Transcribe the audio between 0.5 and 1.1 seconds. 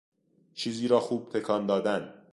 چیزی را